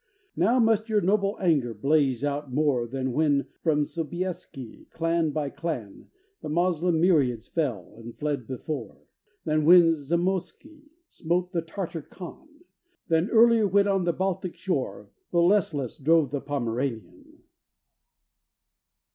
[0.35, 6.09] Now must your noble anger blaze out more Than when from Sobieski, clan by clan,
[6.41, 8.97] The Moslem myriads fell, and fled before
[9.45, 12.49] Than when Zamoysky smote the Tartar Khan,
[13.09, 17.43] Than earlier, when on the Baltic shore Boleslas drove the Pomeranian.